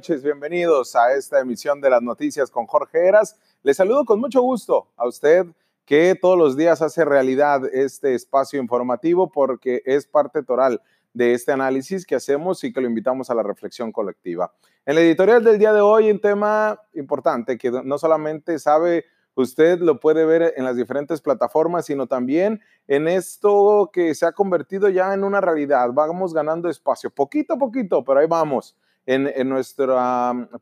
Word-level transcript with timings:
noches, 0.00 0.22
bienvenidos 0.22 0.96
a 0.96 1.12
esta 1.12 1.40
emisión 1.40 1.78
de 1.82 1.90
las 1.90 2.00
noticias 2.00 2.50
con 2.50 2.64
Jorge 2.64 3.06
Eras. 3.06 3.36
Les 3.62 3.76
saludo 3.76 4.06
con 4.06 4.18
mucho 4.18 4.40
gusto 4.40 4.88
a 4.96 5.06
usted 5.06 5.44
que 5.84 6.14
todos 6.18 6.38
los 6.38 6.56
días 6.56 6.80
hace 6.80 7.04
realidad 7.04 7.66
este 7.70 8.14
espacio 8.14 8.58
informativo 8.58 9.30
porque 9.30 9.82
es 9.84 10.06
parte 10.06 10.42
toral 10.42 10.80
de 11.12 11.34
este 11.34 11.52
análisis 11.52 12.06
que 12.06 12.14
hacemos 12.14 12.64
y 12.64 12.72
que 12.72 12.80
lo 12.80 12.88
invitamos 12.88 13.28
a 13.28 13.34
la 13.34 13.42
reflexión 13.42 13.92
colectiva. 13.92 14.54
En 14.86 14.94
la 14.94 15.02
editorial 15.02 15.44
del 15.44 15.58
día 15.58 15.74
de 15.74 15.82
hoy, 15.82 16.10
un 16.10 16.18
tema 16.18 16.80
importante 16.94 17.58
que 17.58 17.70
no 17.70 17.98
solamente 17.98 18.58
sabe 18.58 19.04
usted 19.34 19.80
lo 19.80 20.00
puede 20.00 20.24
ver 20.24 20.54
en 20.56 20.64
las 20.64 20.76
diferentes 20.76 21.20
plataformas, 21.20 21.84
sino 21.84 22.06
también 22.06 22.62
en 22.88 23.06
esto 23.06 23.90
que 23.92 24.14
se 24.14 24.24
ha 24.24 24.32
convertido 24.32 24.88
ya 24.88 25.12
en 25.12 25.24
una 25.24 25.42
realidad. 25.42 25.90
Vamos 25.92 26.32
ganando 26.32 26.70
espacio, 26.70 27.10
poquito 27.10 27.52
a 27.52 27.58
poquito, 27.58 28.02
pero 28.02 28.20
ahí 28.20 28.26
vamos, 28.26 28.76
en, 29.10 29.48
nuestro 29.48 29.98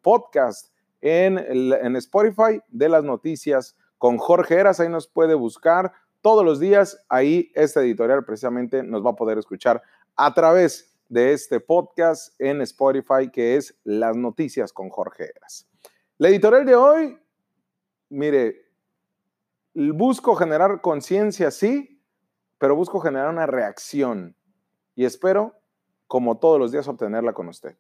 podcast, 0.01 0.73
en, 1.01 1.39
en 1.39 1.97
Spotify 1.97 2.61
de 2.69 2.89
las 2.89 3.05
noticias 3.05 3.77
con 3.99 4.17
Jorge 4.17 4.55
Eras, 4.55 4.81
ahí 4.81 4.89
nos 4.89 5.07
puede 5.07 5.35
buscar 5.35 5.93
todos 6.23 6.45
los 6.45 6.59
días, 6.59 7.05
ahí 7.09 7.53
este 7.55 7.81
editorial 7.81 8.25
precisamente 8.25 8.83
nos 8.83 9.05
va 9.05 9.11
a 9.11 9.17
poder 9.17 9.39
escuchar 9.39 9.83
a 10.17 10.33
través 10.33 10.97
de 11.09 11.33
este 11.33 11.61
podcast 11.61 12.41
en 12.41 12.63
Spotify 12.63 13.31
que 13.31 13.57
es 13.57 13.79
Las 13.85 14.17
Noticias 14.17 14.73
con 14.73 14.89
Jorge 14.89 15.31
Eras. 15.37 15.69
La 16.17 16.29
editorial 16.29 16.65
de 16.65 16.75
hoy, 16.75 17.19
mire, 18.09 18.63
busco 19.75 20.35
generar 20.35 20.81
conciencia, 20.81 21.51
sí, 21.51 22.03
pero 22.57 22.75
busco 22.75 22.99
generar 23.01 23.29
una 23.29 23.47
reacción 23.47 24.35
y 24.95 25.05
espero, 25.05 25.55
como 26.07 26.39
todos 26.39 26.59
los 26.59 26.73
días, 26.73 26.89
obtenerla 26.89 27.35
con 27.35 27.49
usted. 27.49 27.77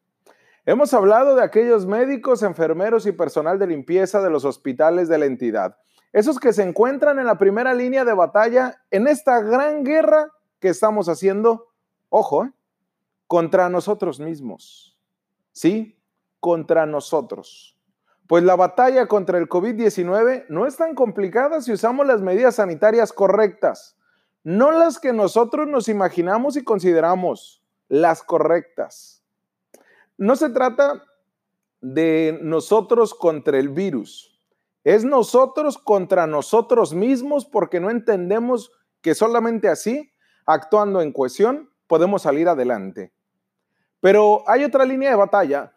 Hemos 0.68 0.92
hablado 0.92 1.34
de 1.34 1.42
aquellos 1.42 1.86
médicos, 1.86 2.42
enfermeros 2.42 3.06
y 3.06 3.12
personal 3.12 3.58
de 3.58 3.66
limpieza 3.66 4.20
de 4.20 4.28
los 4.28 4.44
hospitales 4.44 5.08
de 5.08 5.16
la 5.16 5.24
entidad, 5.24 5.78
esos 6.12 6.38
que 6.38 6.52
se 6.52 6.62
encuentran 6.62 7.18
en 7.18 7.24
la 7.24 7.38
primera 7.38 7.72
línea 7.72 8.04
de 8.04 8.12
batalla 8.12 8.82
en 8.90 9.08
esta 9.08 9.40
gran 9.40 9.82
guerra 9.82 10.30
que 10.60 10.68
estamos 10.68 11.08
haciendo, 11.08 11.68
ojo, 12.10 12.44
¿eh? 12.44 12.52
contra 13.26 13.70
nosotros 13.70 14.20
mismos. 14.20 15.00
Sí, 15.52 15.98
contra 16.38 16.84
nosotros. 16.84 17.80
Pues 18.26 18.44
la 18.44 18.54
batalla 18.54 19.06
contra 19.06 19.38
el 19.38 19.48
COVID-19 19.48 20.48
no 20.50 20.66
es 20.66 20.76
tan 20.76 20.94
complicada 20.94 21.62
si 21.62 21.72
usamos 21.72 22.06
las 22.06 22.20
medidas 22.20 22.56
sanitarias 22.56 23.14
correctas, 23.14 23.96
no 24.44 24.70
las 24.70 25.00
que 25.00 25.14
nosotros 25.14 25.66
nos 25.66 25.88
imaginamos 25.88 26.58
y 26.58 26.62
consideramos, 26.62 27.64
las 27.88 28.22
correctas. 28.22 29.17
No 30.18 30.34
se 30.34 30.50
trata 30.50 31.04
de 31.80 32.40
nosotros 32.42 33.14
contra 33.14 33.58
el 33.58 33.68
virus, 33.68 34.36
es 34.82 35.04
nosotros 35.04 35.78
contra 35.78 36.26
nosotros 36.26 36.92
mismos 36.92 37.46
porque 37.46 37.78
no 37.78 37.88
entendemos 37.88 38.72
que 39.00 39.14
solamente 39.14 39.68
así, 39.68 40.12
actuando 40.44 41.00
en 41.02 41.12
cohesión, 41.12 41.70
podemos 41.86 42.22
salir 42.22 42.48
adelante. 42.48 43.12
Pero 44.00 44.42
hay 44.48 44.64
otra 44.64 44.84
línea 44.84 45.10
de 45.10 45.16
batalla 45.16 45.72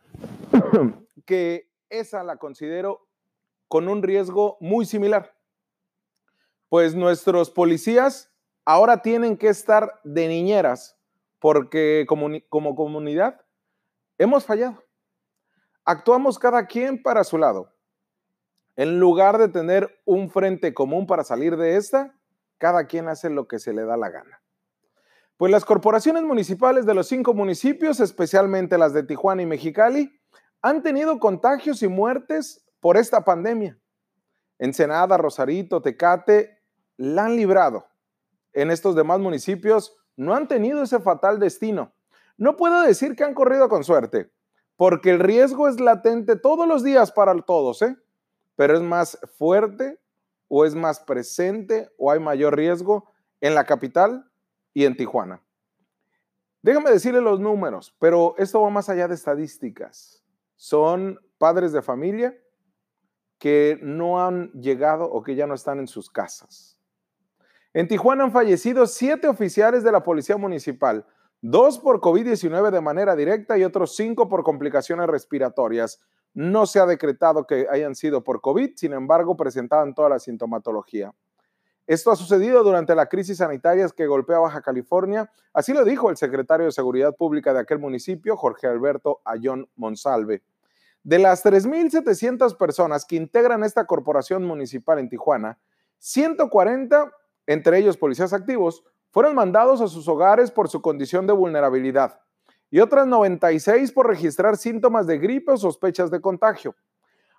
que 1.25 1.69
esa 1.89 2.23
la 2.23 2.37
considero 2.37 3.07
con 3.67 3.87
un 3.87 4.01
riesgo 4.01 4.57
muy 4.59 4.85
similar. 4.85 5.35
Pues 6.67 6.95
nuestros 6.95 7.51
policías 7.51 8.33
ahora 8.65 9.03
tienen 9.03 9.37
que 9.37 9.49
estar 9.49 9.99
de 10.03 10.27
niñeras 10.27 10.97
porque 11.37 12.05
como, 12.07 12.29
como 12.49 12.75
comunidad 12.75 13.41
hemos 14.21 14.45
fallado. 14.45 14.83
Actuamos 15.83 16.37
cada 16.37 16.67
quien 16.67 17.01
para 17.01 17.23
su 17.23 17.37
lado. 17.37 17.73
En 18.75 18.99
lugar 18.99 19.37
de 19.37 19.47
tener 19.47 19.99
un 20.05 20.29
frente 20.29 20.73
común 20.73 21.07
para 21.07 21.23
salir 21.23 21.57
de 21.57 21.75
esta, 21.75 22.15
cada 22.57 22.85
quien 22.85 23.07
hace 23.07 23.29
lo 23.29 23.47
que 23.47 23.57
se 23.57 23.73
le 23.73 23.83
da 23.83 23.97
la 23.97 24.09
gana. 24.09 24.41
Pues 25.37 25.51
las 25.51 25.65
corporaciones 25.65 26.21
municipales 26.21 26.85
de 26.85 26.93
los 26.93 27.07
cinco 27.07 27.33
municipios, 27.33 27.99
especialmente 27.99 28.77
las 28.77 28.93
de 28.93 29.01
Tijuana 29.01 29.41
y 29.41 29.47
Mexicali, 29.47 30.21
han 30.61 30.83
tenido 30.83 31.19
contagios 31.19 31.81
y 31.81 31.87
muertes 31.87 32.63
por 32.79 32.97
esta 32.97 33.25
pandemia. 33.25 33.79
Ensenada, 34.59 35.17
Rosarito, 35.17 35.81
Tecate 35.81 36.59
la 36.97 37.25
han 37.25 37.35
librado. 37.35 37.87
En 38.53 38.69
estos 38.69 38.95
demás 38.95 39.19
municipios 39.19 39.97
no 40.15 40.35
han 40.35 40.47
tenido 40.47 40.83
ese 40.83 40.99
fatal 40.99 41.39
destino. 41.39 41.95
No 42.41 42.57
puedo 42.57 42.81
decir 42.81 43.15
que 43.15 43.23
han 43.23 43.35
corrido 43.35 43.69
con 43.69 43.83
suerte, 43.83 44.31
porque 44.75 45.11
el 45.11 45.19
riesgo 45.19 45.67
es 45.67 45.79
latente 45.79 46.35
todos 46.35 46.67
los 46.67 46.83
días 46.83 47.11
para 47.11 47.39
todos, 47.39 47.83
¿eh? 47.83 47.95
pero 48.55 48.75
es 48.75 48.81
más 48.81 49.19
fuerte 49.37 49.99
o 50.47 50.65
es 50.65 50.73
más 50.73 50.99
presente 51.01 51.91
o 51.99 52.09
hay 52.09 52.19
mayor 52.19 52.55
riesgo 52.55 53.11
en 53.41 53.53
la 53.53 53.65
capital 53.65 54.27
y 54.73 54.85
en 54.85 54.97
Tijuana. 54.97 55.43
Déjame 56.63 56.89
decirle 56.89 57.21
los 57.21 57.39
números, 57.39 57.95
pero 57.99 58.33
esto 58.39 58.59
va 58.59 58.71
más 58.71 58.89
allá 58.89 59.07
de 59.07 59.13
estadísticas 59.13 60.23
son 60.55 61.19
padres 61.37 61.73
de 61.73 61.83
familia 61.83 62.35
que 63.37 63.77
no 63.83 64.25
han 64.25 64.51
llegado 64.53 65.05
o 65.05 65.21
que 65.21 65.35
ya 65.35 65.45
no 65.45 65.53
están 65.53 65.77
en 65.77 65.87
sus 65.87 66.09
casas. 66.09 66.75
En 67.71 67.87
Tijuana 67.87 68.23
han 68.23 68.31
fallecido 68.31 68.87
siete 68.87 69.27
oficiales 69.27 69.83
de 69.83 69.91
la 69.91 70.01
Policía 70.01 70.37
Municipal, 70.37 71.05
dos 71.41 71.79
por 71.79 71.99
COVID-19 71.99 72.71
de 72.71 72.81
manera 72.81 73.15
directa 73.15 73.57
y 73.57 73.63
otros 73.63 73.95
cinco 73.95 74.29
por 74.29 74.43
complicaciones 74.43 75.07
respiratorias. 75.07 75.99
No 76.33 76.65
se 76.65 76.79
ha 76.79 76.85
decretado 76.85 77.45
que 77.45 77.67
hayan 77.69 77.95
sido 77.95 78.23
por 78.23 78.41
COVID, 78.41 78.75
sin 78.75 78.93
embargo, 78.93 79.35
presentaban 79.35 79.93
toda 79.93 80.09
la 80.09 80.19
sintomatología. 80.19 81.13
Esto 81.87 82.11
ha 82.11 82.15
sucedido 82.15 82.63
durante 82.63 82.95
la 82.95 83.07
crisis 83.07 83.39
sanitaria 83.39 83.89
que 83.89 84.07
golpea 84.07 84.39
Baja 84.39 84.61
California, 84.61 85.29
así 85.51 85.73
lo 85.73 85.83
dijo 85.83 86.09
el 86.09 86.15
secretario 86.15 86.67
de 86.67 86.71
Seguridad 86.71 87.15
Pública 87.15 87.53
de 87.53 87.59
aquel 87.59 87.79
municipio, 87.79 88.37
Jorge 88.37 88.67
Alberto 88.67 89.19
Ayón 89.25 89.67
Monsalve. 89.75 90.43
De 91.03 91.17
las 91.17 91.43
3.700 91.43 92.55
personas 92.55 93.05
que 93.05 93.15
integran 93.15 93.63
esta 93.63 93.87
corporación 93.87 94.45
municipal 94.45 94.99
en 94.99 95.09
Tijuana, 95.09 95.57
140, 95.97 97.11
entre 97.47 97.79
ellos 97.79 97.97
policías 97.97 98.31
activos, 98.31 98.83
fueron 99.11 99.35
mandados 99.35 99.81
a 99.81 99.87
sus 99.87 100.07
hogares 100.07 100.49
por 100.51 100.69
su 100.69 100.81
condición 100.81 101.27
de 101.27 101.33
vulnerabilidad 101.33 102.19
y 102.69 102.79
otras 102.79 103.05
96 103.05 103.91
por 103.91 104.07
registrar 104.07 104.57
síntomas 104.57 105.05
de 105.05 105.19
gripe 105.19 105.51
o 105.51 105.57
sospechas 105.57 106.09
de 106.09 106.21
contagio. 106.21 106.75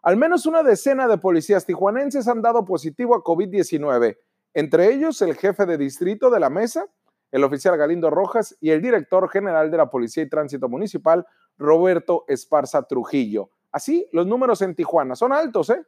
Al 0.03 0.17
menos 0.17 0.47
una 0.47 0.63
decena 0.63 1.09
de 1.09 1.19
policías 1.19 1.65
tijuanenses 1.65 2.29
han 2.29 2.43
dado 2.43 2.65
positivo 2.65 3.15
a 3.15 3.25
COVID-19, 3.25 4.19
entre 4.53 4.93
ellos 4.93 5.23
el 5.23 5.35
jefe 5.37 5.65
de 5.65 5.79
distrito 5.79 6.31
de 6.31 6.41
la 6.41 6.51
mesa, 6.51 6.87
el 7.31 7.45
oficial 7.45 7.79
Galindo 7.79 8.11
Rojas 8.11 8.57
y 8.61 8.71
el 8.71 8.83
director 8.83 9.29
general 9.31 9.71
de 9.71 9.79
la 9.79 9.89
Policía 9.89 10.23
y 10.23 10.29
Tránsito 10.29 10.69
Municipal, 10.69 11.27
Roberto 11.57 12.25
Esparza 12.29 12.83
Trujillo. 12.83 13.51
Así, 13.71 14.07
los 14.13 14.27
números 14.27 14.61
en 14.61 14.75
Tijuana 14.75 15.17
son 15.17 15.33
altos, 15.33 15.71
¿eh? 15.71 15.83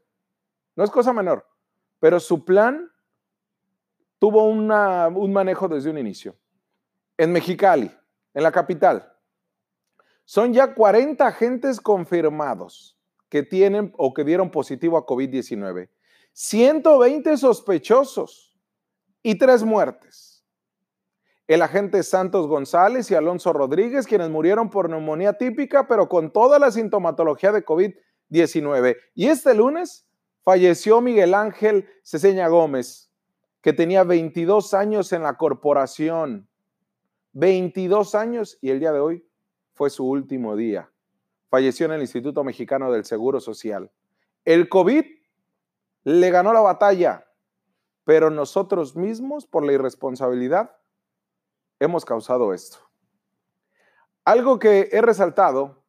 No 0.75 0.85
es 0.85 0.91
cosa 0.91 1.13
menor, 1.13 1.47
pero 2.01 2.19
su 2.19 2.47
plan 2.47 2.91
tuvo 4.19 4.45
un 4.45 5.33
manejo 5.33 5.69
desde 5.69 5.91
un 5.91 5.99
inicio. 5.99 6.37
En 7.17 7.33
Mexicali, 7.33 7.91
en 8.33 8.43
la 8.43 8.51
capital, 8.51 9.13
son 10.25 10.53
ya 10.53 10.75
40 10.75 11.27
agentes 11.27 11.81
confirmados 11.81 12.99
que 13.29 13.43
tienen 13.43 13.93
o 13.97 14.15
que 14.15 14.25
dieron 14.25 14.51
positivo 14.51 14.97
a 14.97 15.07
COVID-19, 15.07 15.89
120 16.33 17.37
sospechosos 17.37 18.57
y 19.23 19.37
tres 19.37 19.63
muertes 19.63 20.35
el 21.47 21.61
agente 21.61 22.03
Santos 22.03 22.47
González 22.47 23.11
y 23.11 23.15
Alonso 23.15 23.53
Rodríguez, 23.53 24.07
quienes 24.07 24.31
murieron 24.31 24.71
por 24.71 24.89
neumonía 24.89 25.35
típica, 25.35 25.87
pero 25.87 26.09
con 26.09 26.33
toda 26.33 26.59
la 26.59 26.71
sintomatología 26.71 27.53
de 27.53 27.65
COVID-19. 27.65 28.97
Y 29.15 29.29
este 29.29 29.55
lunes 29.55 30.07
falleció 30.43 31.01
Miguel 31.01 31.35
Ángel 31.35 31.87
Ceseña 32.03 32.49
Gómez, 32.49 33.11
que 33.65 33.73
tenía 33.73 34.05
22 34.05 34.75
años 34.75 35.11
en 35.15 35.23
la 35.23 35.39
corporación. 35.39 36.47
22 37.33 38.15
años 38.15 38.59
y 38.61 38.69
el 38.69 38.79
día 38.79 38.93
de 38.93 39.01
hoy 39.01 39.27
fue 39.73 39.89
su 39.89 40.07
último 40.07 40.55
día. 40.55 40.93
Falleció 41.49 41.87
en 41.87 41.93
el 41.93 42.03
Instituto 42.03 42.45
Mexicano 42.45 42.93
del 42.93 43.07
Seguro 43.07 43.41
Social. 43.41 43.91
El 44.45 44.69
COVID 44.69 45.07
le 46.03 46.31
ganó 46.31 46.53
la 46.53 46.61
batalla, 46.61 47.27
pero 48.05 48.29
nosotros 48.29 48.97
mismos, 48.97 49.47
por 49.47 49.65
la 49.65 49.73
irresponsabilidad, 49.73 50.77
hemos 51.81 52.05
causado 52.05 52.53
esto. 52.53 52.77
Algo 54.27 54.59
que 54.59 54.91
he 54.93 55.01
resaltado 55.01 55.87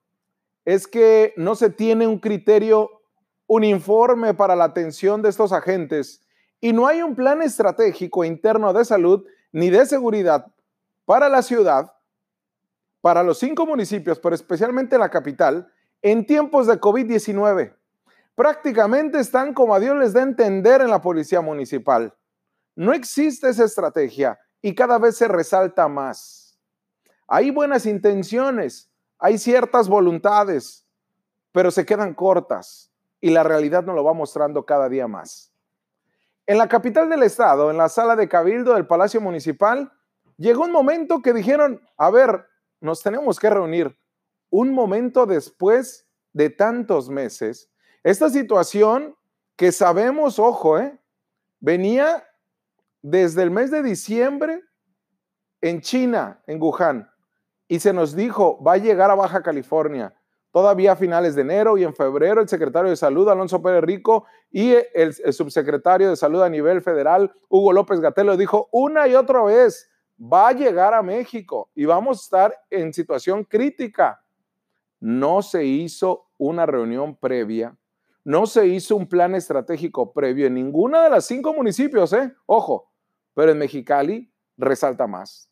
es 0.64 0.88
que 0.88 1.34
no 1.36 1.56
se 1.56 1.70
tiene 1.70 2.08
un 2.08 2.20
criterio 2.20 3.02
un 3.48 3.66
informe 3.66 4.34
para 4.34 4.56
la 4.56 4.64
atención 4.64 5.22
de 5.22 5.28
estos 5.28 5.52
agentes 5.52 6.25
y 6.66 6.74
no 6.74 6.88
hay 6.88 7.04
un 7.04 7.14
plan 7.14 7.44
estratégico 7.44 8.24
interno 8.24 8.74
de 8.74 8.84
salud 8.84 9.24
ni 9.52 9.70
de 9.70 9.86
seguridad 9.86 10.48
para 11.06 11.30
la 11.30 11.44
ciudad, 11.44 11.94
para 13.02 13.22
los 13.22 13.38
cinco 13.38 13.68
municipios, 13.68 14.18
pero 14.18 14.34
especialmente 14.34 14.98
la 14.98 15.12
capital, 15.12 15.72
en 16.02 16.26
tiempos 16.26 16.66
de 16.66 16.82
COVID-19. 16.82 17.76
Prácticamente 18.34 19.20
están 19.20 19.54
como 19.54 19.76
a 19.76 19.80
Dios 19.80 19.96
les 19.96 20.14
da 20.14 20.24
entender 20.24 20.82
en 20.82 20.90
la 20.90 21.04
policía 21.04 21.40
municipal. 21.40 22.16
No 22.76 22.94
existe 22.94 23.48
esa 23.48 23.66
estrategia 23.66 24.40
y 24.60 24.74
cada 24.74 24.98
vez 24.98 25.18
se 25.18 25.28
resalta 25.28 25.88
más. 25.88 26.58
Hay 27.28 27.52
buenas 27.52 27.86
intenciones, 27.86 28.90
hay 29.20 29.38
ciertas 29.38 29.88
voluntades, 29.88 30.84
pero 31.52 31.70
se 31.70 31.86
quedan 31.86 32.16
cortas 32.16 32.92
y 33.22 33.30
la 33.30 33.44
realidad 33.44 33.84
nos 33.84 33.94
lo 33.94 34.04
va 34.04 34.14
mostrando 34.14 34.66
cada 34.66 34.90
día 34.90 35.08
más. 35.08 35.52
En 36.48 36.60
la 36.60 36.68
capital 36.68 37.10
del 37.10 37.24
estado, 37.24 37.72
en 37.72 37.78
la 37.78 37.90
sala 37.90 38.16
de 38.16 38.30
cabildo 38.30 38.76
del 38.76 38.86
Palacio 38.86 39.20
Municipal, 39.20 39.92
llegó 40.38 40.64
un 40.64 40.72
momento 40.72 41.22
que 41.22 41.34
dijeron, 41.34 41.82
a 41.98 42.12
ver, 42.12 42.46
nos 42.82 43.02
tenemos 43.02 43.40
que 43.40 43.50
reunir. 43.50 43.98
Un 44.52 44.72
momento 44.72 45.26
después 45.26 46.08
de 46.34 46.52
tantos 46.52 47.10
meses, 47.10 47.72
esta 48.04 48.30
situación 48.30 49.16
que 49.56 49.72
sabemos, 49.72 50.38
ojo, 50.38 50.78
¿eh? 50.78 51.00
venía 51.60 52.24
desde 53.02 53.42
el 53.42 53.50
mes 53.50 53.72
de 53.72 53.82
diciembre 53.82 54.62
en 55.62 55.82
China, 55.82 56.44
en 56.46 56.62
Wuhan, 56.62 57.10
y 57.68 57.80
se 57.80 57.92
nos 57.92 58.16
dijo, 58.16 58.62
va 58.64 58.74
a 58.74 58.78
llegar 58.78 59.10
a 59.10 59.16
Baja 59.16 59.42
California. 59.42 60.15
Todavía 60.56 60.94
a 60.94 60.96
finales 60.96 61.36
de 61.36 61.42
enero 61.42 61.78
y 61.78 61.84
en 61.84 61.94
febrero 61.94 62.40
el 62.40 62.48
secretario 62.48 62.90
de 62.90 62.96
Salud, 62.96 63.28
Alonso 63.28 63.62
Pérez 63.62 63.84
Rico, 63.84 64.24
y 64.50 64.74
el, 64.94 65.14
subsecretario 65.34 66.10
de 66.10 66.16
Salud 66.16 66.42
a 66.42 66.48
nivel 66.48 66.82
federal, 66.82 67.30
Hugo 67.50 67.74
López 67.74 68.00
Gatelo, 68.00 68.38
dijo 68.38 68.70
una 68.72 69.06
y 69.06 69.16
otra 69.16 69.44
vez, 69.44 69.92
va 70.18 70.48
a 70.48 70.52
llegar 70.54 70.94
a 70.94 71.04
México 71.04 71.70
y 71.76 71.84
vamos 71.84 72.20
a 72.20 72.24
estar 72.24 72.60
en 72.70 72.94
situación 72.94 73.44
crítica. 73.44 74.24
No 75.02 75.42
se 75.42 75.66
hizo 75.66 76.30
una 76.38 76.66
reunión 76.66 77.18
previa, 77.18 77.76
no 78.24 78.48
se 78.48 78.66
hizo 78.66 78.96
un 78.96 79.10
plan 79.10 79.36
estratégico 79.36 80.14
previo 80.14 80.48
en 80.48 80.54
ninguna 80.54 81.04
de 81.04 81.10
las 81.10 81.26
cinco 81.26 81.54
municipios, 81.54 82.14
¿eh? 82.14 82.34
Ojo, 82.46 82.94
pero 83.34 83.52
en 83.52 83.58
Mexicali 83.58 84.32
resalta 84.56 85.06
más. 85.06 85.50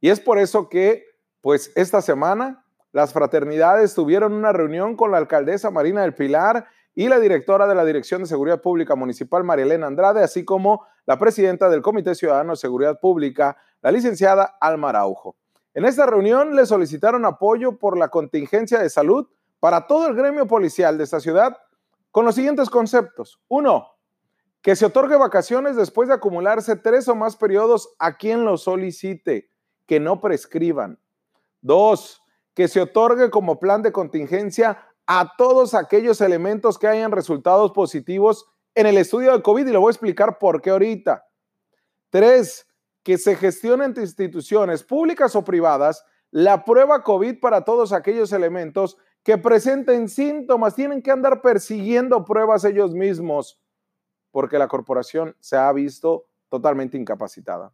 Y 0.00 0.10
es 0.10 0.20
por 0.20 0.38
eso 0.38 0.68
que, 0.68 1.06
pues, 1.40 1.72
esta 1.74 2.00
semana 2.00 2.62
las 2.96 3.12
fraternidades 3.12 3.94
tuvieron 3.94 4.32
una 4.32 4.54
reunión 4.54 4.96
con 4.96 5.10
la 5.10 5.18
alcaldesa 5.18 5.70
Marina 5.70 6.00
del 6.00 6.14
Pilar 6.14 6.66
y 6.94 7.10
la 7.10 7.20
directora 7.20 7.66
de 7.66 7.74
la 7.74 7.84
Dirección 7.84 8.22
de 8.22 8.26
Seguridad 8.26 8.62
Pública 8.62 8.94
Municipal, 8.94 9.44
María 9.44 9.66
Elena 9.66 9.86
Andrade, 9.86 10.24
así 10.24 10.46
como 10.46 10.86
la 11.04 11.18
presidenta 11.18 11.68
del 11.68 11.82
Comité 11.82 12.14
Ciudadano 12.14 12.52
de 12.52 12.56
Seguridad 12.56 12.98
Pública, 12.98 13.58
la 13.82 13.90
licenciada 13.90 14.56
Alma 14.62 14.88
Araujo. 14.88 15.36
En 15.74 15.84
esta 15.84 16.06
reunión 16.06 16.56
le 16.56 16.64
solicitaron 16.64 17.26
apoyo 17.26 17.76
por 17.78 17.98
la 17.98 18.08
contingencia 18.08 18.78
de 18.78 18.88
salud 18.88 19.28
para 19.60 19.86
todo 19.86 20.06
el 20.06 20.14
gremio 20.14 20.46
policial 20.46 20.96
de 20.96 21.04
esta 21.04 21.20
ciudad 21.20 21.54
con 22.10 22.24
los 22.24 22.34
siguientes 22.34 22.70
conceptos. 22.70 23.42
Uno, 23.48 23.88
que 24.62 24.74
se 24.74 24.86
otorgue 24.86 25.16
vacaciones 25.16 25.76
después 25.76 26.08
de 26.08 26.14
acumularse 26.14 26.76
tres 26.76 27.08
o 27.08 27.14
más 27.14 27.36
periodos 27.36 27.94
a 27.98 28.16
quien 28.16 28.46
lo 28.46 28.56
solicite, 28.56 29.50
que 29.86 30.00
no 30.00 30.18
prescriban. 30.22 30.98
Dos, 31.60 32.22
que 32.56 32.68
se 32.68 32.80
otorgue 32.80 33.28
como 33.30 33.60
plan 33.60 33.82
de 33.82 33.92
contingencia 33.92 34.78
a 35.06 35.36
todos 35.36 35.74
aquellos 35.74 36.22
elementos 36.22 36.78
que 36.78 36.88
hayan 36.88 37.12
resultados 37.12 37.70
positivos 37.72 38.46
en 38.74 38.86
el 38.86 38.96
estudio 38.96 39.32
de 39.32 39.42
COVID 39.42 39.66
y 39.66 39.72
lo 39.72 39.82
voy 39.82 39.90
a 39.90 39.92
explicar 39.92 40.38
por 40.38 40.62
qué 40.62 40.70
ahorita. 40.70 41.26
Tres, 42.08 42.66
que 43.02 43.18
se 43.18 43.36
gestione 43.36 43.84
entre 43.84 44.04
instituciones 44.04 44.82
públicas 44.82 45.36
o 45.36 45.44
privadas 45.44 46.02
la 46.30 46.64
prueba 46.64 47.04
COVID 47.04 47.40
para 47.40 47.62
todos 47.62 47.92
aquellos 47.92 48.32
elementos 48.32 48.96
que 49.22 49.36
presenten 49.36 50.08
síntomas. 50.08 50.74
Tienen 50.74 51.02
que 51.02 51.10
andar 51.10 51.42
persiguiendo 51.42 52.24
pruebas 52.24 52.64
ellos 52.64 52.94
mismos 52.94 53.60
porque 54.30 54.58
la 54.58 54.66
corporación 54.66 55.36
se 55.40 55.56
ha 55.56 55.70
visto 55.72 56.24
totalmente 56.48 56.96
incapacitada. 56.96 57.70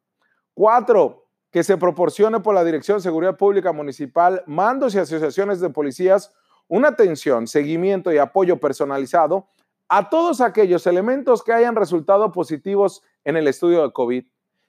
Cuatro, 0.55 1.22
que 1.53 1.63
se 1.63 1.77
proporcione 1.77 2.41
por 2.41 2.55
la 2.55 2.65
Dirección 2.65 2.97
de 2.97 3.03
Seguridad 3.03 3.37
Pública 3.37 3.73
Municipal, 3.73 4.43
mandos 4.47 4.95
y 4.95 4.99
asociaciones 4.99 5.61
de 5.61 5.69
policías 5.69 6.33
una 6.67 6.89
atención, 6.89 7.47
seguimiento 7.47 8.11
y 8.11 8.17
apoyo 8.17 8.59
personalizado 8.59 9.49
a 9.87 10.09
todos 10.09 10.41
aquellos 10.41 10.87
elementos 10.87 11.43
que 11.43 11.53
hayan 11.53 11.77
resultado 11.77 12.33
positivos 12.33 13.03
en 13.25 13.37
el 13.37 13.47
estudio 13.47 13.83
de 13.83 13.93
COVID. 13.93 14.25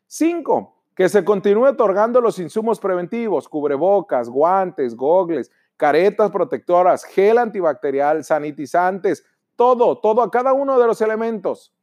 Cinco, 0.08 0.76
que 0.94 1.08
se 1.08 1.24
continúe 1.24 1.68
otorgando 1.68 2.20
los 2.20 2.38
insumos 2.40 2.82
preventivos, 2.82 3.48
cubrebocas, 3.48 4.28
guantes, 4.28 4.94
gogles, 4.94 5.50
caretas 5.78 6.32
protectoras, 6.32 7.06
gel 7.06 7.38
antibacterial, 7.38 8.26
sanitizantes, 8.26 9.24
todo, 9.56 10.00
todo 10.00 10.22
a 10.22 10.30
cada 10.30 10.52
uno 10.52 10.78
de 10.78 10.88
los 10.88 11.00
elementos. 11.00 11.74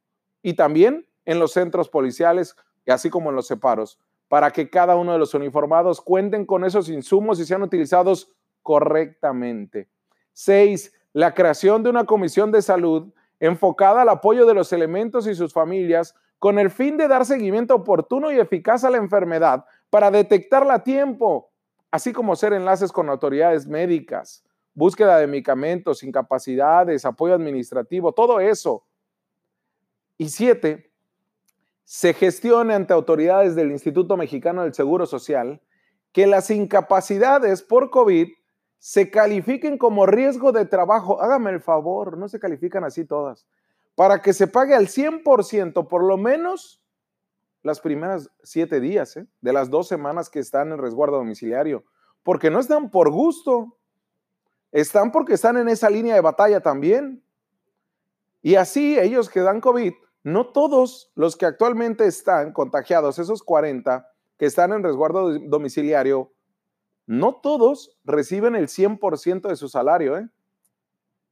Y 0.43 0.53
también 0.53 1.09
en 1.25 1.39
los 1.39 1.53
centros 1.53 1.89
policiales, 1.89 2.55
así 2.87 3.09
como 3.09 3.31
en 3.31 3.37
los 3.37 3.47
separos 3.47 3.99
para 4.31 4.53
que 4.53 4.71
cada 4.71 4.95
uno 4.95 5.13
de 5.13 5.19
los 5.19 5.35
uniformados 5.35 6.01
cuenten 6.01 6.47
con 6.47 6.65
esos 6.65 6.89
insumos 6.89 7.41
y 7.41 7.45
sean 7.45 7.65
utilizados 7.65 8.31
correctamente. 8.63 9.89
Seis, 10.33 10.95
la 11.13 11.35
creación 11.35 11.83
de 11.83 11.91
una 11.91 12.05
comisión 12.05 12.53
de 12.53 12.63
salud 12.63 13.13
enfocada 13.41 14.03
al 14.03 14.09
apoyo 14.09 14.47
de 14.47 14.55
los 14.55 14.73
elementos 14.73 15.27
y 15.27 15.35
sus 15.35 15.53
familias 15.53 16.15
con 16.39 16.61
el 16.61 16.71
fin 16.71 16.97
de 16.97 17.09
dar 17.09 17.27
seguimiento 17.27 17.75
oportuno 17.75 18.31
y 18.31 18.39
eficaz 18.39 18.85
a 18.85 18.91
la 18.91 18.99
enfermedad 18.99 19.65
para 19.91 20.13
detectarla 20.13 20.75
a 20.75 20.85
tiempo, 20.85 21.51
así 21.91 22.13
como 22.13 22.37
ser 22.37 22.53
enlaces 22.53 22.93
con 22.93 23.09
autoridades 23.09 23.67
médicas, 23.67 24.45
búsqueda 24.75 25.19
de 25.19 25.27
medicamentos, 25.27 26.05
incapacidades, 26.05 27.05
apoyo 27.05 27.35
administrativo, 27.35 28.13
todo 28.13 28.39
eso. 28.39 28.87
Y 30.17 30.29
siete, 30.29 30.90
se 31.91 32.15
gestione 32.15 32.73
ante 32.73 32.93
autoridades 32.93 33.57
del 33.57 33.73
Instituto 33.73 34.17
Mexicano 34.17 34.63
del 34.63 34.73
Seguro 34.73 35.07
Social 35.07 35.61
que 36.13 36.29
las 36.29 36.49
incapacidades 36.49 37.65
por 37.65 37.91
COVID 37.91 38.29
se 38.79 39.11
califiquen 39.11 39.77
como 39.77 40.07
riesgo 40.07 40.53
de 40.53 40.67
trabajo. 40.67 41.21
Hágame 41.21 41.51
el 41.51 41.61
favor, 41.61 42.17
no 42.17 42.29
se 42.29 42.39
califican 42.39 42.85
así 42.85 43.05
todas. 43.05 43.45
Para 43.97 44.23
que 44.23 44.33
se 44.33 44.47
pague 44.47 44.77
al 44.77 44.87
100%, 44.87 45.89
por 45.89 46.05
lo 46.05 46.17
menos 46.17 46.81
las 47.65 47.81
primeras 47.81 48.31
siete 48.45 48.79
días 48.79 49.17
¿eh? 49.17 49.27
de 49.41 49.53
las 49.53 49.69
dos 49.69 49.89
semanas 49.89 50.31
que 50.31 50.39
están 50.39 50.71
en 50.71 50.79
resguardo 50.79 51.17
domiciliario. 51.17 51.83
Porque 52.23 52.53
no 52.53 52.61
están 52.61 52.93
por 52.93 53.11
gusto, 53.11 53.77
están 54.71 55.11
porque 55.11 55.35
están 55.35 55.57
en 55.57 55.69
esa 55.69 55.91
línea 55.91 56.15
de 56.15 56.21
batalla 56.21 56.61
también. 56.61 57.25
Y 58.43 58.55
así 58.55 58.97
ellos 58.97 59.29
que 59.29 59.41
dan 59.41 59.61
COVID 59.61 59.93
no 60.23 60.49
todos 60.49 61.11
los 61.15 61.37
que 61.37 61.47
actualmente 61.47 62.07
están 62.07 62.53
contagiados, 62.53 63.19
esos 63.19 63.43
40 63.43 64.07
que 64.37 64.47
están 64.47 64.73
en 64.73 64.83
resguardo 64.83 65.39
domiciliario, 65.39 66.33
no 67.07 67.41
todos 67.43 67.99
reciben 68.05 68.55
el 68.55 68.69
100% 68.69 69.49
de 69.49 69.57
su 69.57 69.69
salario. 69.69 70.17
¿eh? 70.17 70.29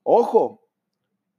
Ojo, 0.03 0.67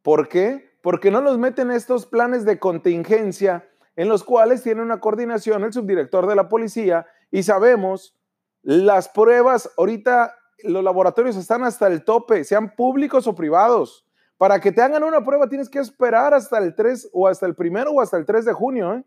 ¿por 0.01 0.29
qué? 0.29 0.77
Porque 0.81 1.11
no 1.11 1.21
los 1.21 1.37
meten 1.37 1.71
estos 1.71 2.05
planes 2.05 2.45
de 2.45 2.59
contingencia 2.59 3.69
en 3.95 4.07
los 4.07 4.23
cuales 4.23 4.63
tiene 4.63 4.81
una 4.81 4.99
coordinación 4.99 5.63
el 5.63 5.73
subdirector 5.73 6.25
de 6.25 6.35
la 6.35 6.47
policía 6.47 7.05
y 7.31 7.43
sabemos 7.43 8.15
las 8.61 9.09
pruebas, 9.09 9.69
ahorita 9.77 10.35
los 10.63 10.83
laboratorios 10.83 11.35
están 11.35 11.63
hasta 11.63 11.87
el 11.87 12.03
tope, 12.03 12.43
sean 12.43 12.75
públicos 12.75 13.27
o 13.27 13.35
privados. 13.35 14.05
Para 14.39 14.61
que 14.61 14.71
te 14.71 14.81
hagan 14.81 15.03
una 15.03 15.21
prueba 15.21 15.49
tienes 15.49 15.67
que 15.67 15.79
esperar 15.79 16.33
hasta 16.33 16.59
el 16.59 16.73
3 16.73 17.09
o 17.11 17.27
hasta 17.27 17.45
el 17.45 17.55
primero 17.55 17.91
o 17.91 17.99
hasta 17.99 18.15
el 18.15 18.25
3 18.25 18.45
de 18.45 18.53
junio. 18.53 18.93
¿eh? 18.93 19.03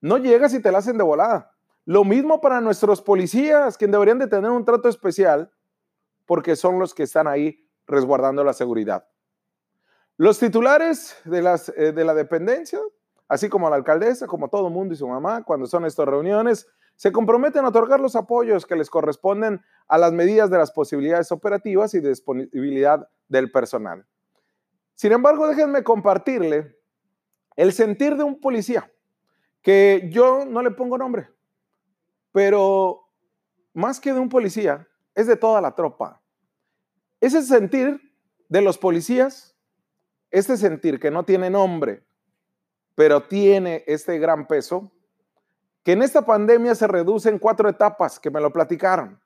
No 0.00 0.16
llegas 0.16 0.54
y 0.54 0.62
te 0.62 0.70
la 0.70 0.78
hacen 0.78 0.96
de 0.96 1.02
volada. 1.02 1.50
Lo 1.84 2.04
mismo 2.04 2.40
para 2.40 2.60
nuestros 2.60 3.02
policías, 3.02 3.76
que 3.76 3.88
deberían 3.88 4.20
de 4.20 4.28
tener 4.28 4.48
un 4.52 4.64
trato 4.64 4.88
especial 4.88 5.50
porque 6.24 6.54
son 6.54 6.78
los 6.78 6.94
que 6.94 7.02
están 7.02 7.26
ahí 7.26 7.68
resguardando 7.88 8.44
la 8.44 8.52
seguridad. 8.52 9.08
Los 10.16 10.38
titulares 10.38 11.16
de, 11.24 11.42
las, 11.42 11.70
eh, 11.70 11.90
de 11.90 12.04
la 12.04 12.14
dependencia, 12.14 12.78
así 13.26 13.48
como 13.48 13.68
la 13.68 13.74
alcaldesa, 13.74 14.28
como 14.28 14.48
todo 14.48 14.68
el 14.68 14.72
mundo 14.72 14.94
y 14.94 14.96
su 14.96 15.08
mamá, 15.08 15.42
cuando 15.42 15.66
son 15.66 15.84
estas 15.84 16.06
reuniones, 16.06 16.68
se 16.94 17.10
comprometen 17.10 17.64
a 17.64 17.70
otorgar 17.70 17.98
los 17.98 18.14
apoyos 18.14 18.66
que 18.66 18.76
les 18.76 18.88
corresponden 18.88 19.60
a 19.88 19.98
las 19.98 20.12
medidas 20.12 20.48
de 20.48 20.58
las 20.58 20.70
posibilidades 20.70 21.32
operativas 21.32 21.92
y 21.94 22.00
de 22.00 22.10
disponibilidad 22.10 23.08
del 23.26 23.50
personal. 23.50 24.06
Sin 24.98 25.12
embargo, 25.12 25.46
déjenme 25.46 25.84
compartirle 25.84 26.76
el 27.54 27.72
sentir 27.72 28.16
de 28.16 28.24
un 28.24 28.40
policía, 28.40 28.92
que 29.62 30.08
yo 30.10 30.44
no 30.44 30.60
le 30.60 30.72
pongo 30.72 30.98
nombre, 30.98 31.30
pero 32.32 33.08
más 33.74 34.00
que 34.00 34.12
de 34.12 34.18
un 34.18 34.28
policía, 34.28 34.88
es 35.14 35.28
de 35.28 35.36
toda 35.36 35.60
la 35.60 35.76
tropa. 35.76 36.20
Ese 37.20 37.42
sentir 37.42 38.00
de 38.48 38.60
los 38.60 38.76
policías, 38.76 39.56
este 40.32 40.56
sentir 40.56 40.98
que 40.98 41.12
no 41.12 41.24
tiene 41.24 41.48
nombre, 41.48 42.04
pero 42.96 43.22
tiene 43.22 43.84
este 43.86 44.18
gran 44.18 44.48
peso, 44.48 44.90
que 45.84 45.92
en 45.92 46.02
esta 46.02 46.26
pandemia 46.26 46.74
se 46.74 46.88
reduce 46.88 47.28
en 47.28 47.38
cuatro 47.38 47.68
etapas 47.68 48.18
que 48.18 48.32
me 48.32 48.40
lo 48.40 48.52
platicaron. 48.52 49.22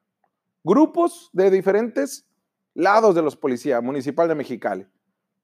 Grupos 0.63 1.31
de 1.33 1.51
diferentes 1.51 2.29
lados 2.75 3.15
de 3.15 3.23
los 3.23 3.37
policías, 3.37 3.83
municipal 3.83 4.29
de 4.29 4.35
Mexicali, 4.35 4.87